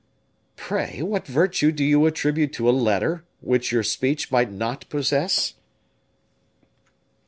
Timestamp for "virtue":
1.27-1.71